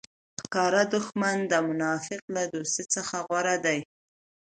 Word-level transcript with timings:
ښکاره 0.41 0.83
دوښمن 0.93 1.37
د 1.51 1.53
منافق 1.67 2.21
له 2.35 2.43
دوستۍ 2.53 2.85
څخه 2.95 3.15
غوره 3.27 3.55
دئ! 3.65 3.79